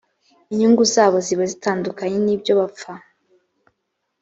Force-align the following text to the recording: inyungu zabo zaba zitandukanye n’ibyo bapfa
inyungu 0.51 0.83
zabo 0.93 1.17
zaba 1.27 1.43
zitandukanye 1.51 2.17
n’ibyo 2.25 2.53
bapfa 2.59 2.93